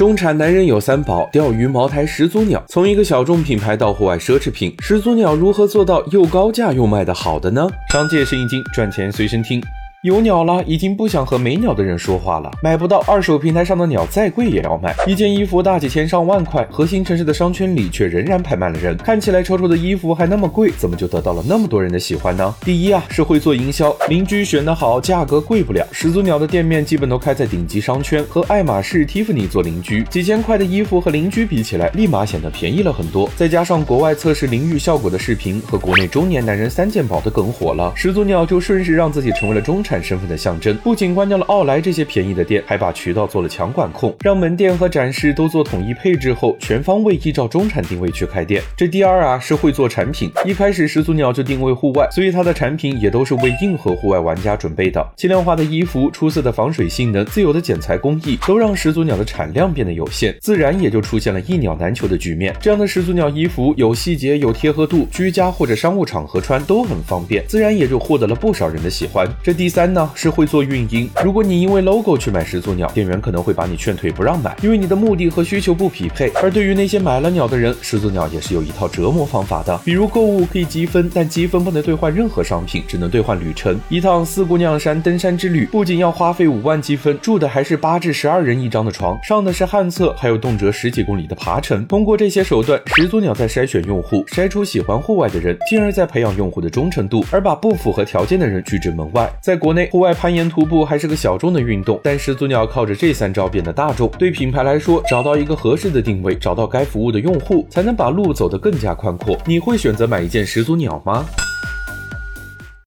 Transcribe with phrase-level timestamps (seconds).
[0.00, 2.64] 中产男人有三宝：钓鱼、茅台、始祖鸟。
[2.68, 7.68] 从一个小众品牌到户外奢侈品，始祖鸟如何做到又高价又卖得好的呢？
[7.92, 9.62] 商界生意经，赚钱随身听。
[10.02, 12.50] 有鸟了，已经不想和没鸟的人说话了。
[12.62, 14.96] 买不到二手平台上的鸟，再贵也要买。
[15.06, 18.96] 一件衣服大几千上万块，核心城市的商圈里却仍然排满了人。
[18.96, 22.54] 看起来丑丑的衣服还那么贵，怎么就得到了那么多人的喜欢呢？
[22.62, 25.86] 第一啊，是会做营销，邻居选得好，价格贵不了。
[25.92, 33.28] 始祖鸟的店面基本都开在顶级商圈，和爱马仕、Tiffany 做邻居，几千块的衣服和邻居比起来，立马显得便宜了很多。
[33.36, 40.76] 再加上国外测试淋浴效果的视频和国内中年男人三件宝的梗火了，始祖鸟就顺势让自己成为了中产产身份的象征。
[40.76, 48.62] 不仅关掉了奥莱这些便宜的店，还把渠道做了强管控，让门店和展示都做统一配置后，全方位依照中产定位去开店。
[48.76, 55.04] 这第二啊是会做产品，一开始始祖鸟就定位户外，所以它的产品也都是为硬核户外玩家准备的。
[55.16, 62.54] 轻量化的衣服、出色的防水性能、自由的剪裁工艺，都让始祖鸟的产量变得有限，自然也就出现了一鸟难求的局面。
[62.60, 69.26] 这样的始祖鸟衣服有细节、有贴合度，居家或者商务场合穿都很方便，自然也就获得了不少人的喜欢。
[69.42, 70.60] 这第三三呢是会做。
[70.60, 76.30] 运营，如果你因为 logo 去买始祖鸟，店员可能会把你劝退不让买，因为你的目的和需求不匹配。
[76.42, 83.74] 而对于那些买了鸟的人，始祖鸟也是有一套折磨方法的，比如购物可以积分，但积分不能兑换任何商品，只能兑换旅程。
[83.88, 91.86] 一趟四姑娘山登山之旅，不仅要花费五万积分，住的还是八至十二人一张的床，上的是旱厕，还有动辄十几公里的爬程。
[91.86, 99.26] 通过这些手段，始祖鸟在筛选用户，筛出喜欢户外的人，进而再培养用户的忠诚度，而把不符合条件的人拒之门外。
[99.40, 100.50] 在国国内，户外攀岩。
[100.50, 104.10] 徒步还是个小众的运动，但始祖鸟靠着这三招变得大众。
[104.18, 109.38] 对品牌来说，找到一个合适的定位，找到该服务的用户，才能把路走得更加宽阔。
[109.46, 111.24] 你会选择买一件始祖鸟吗？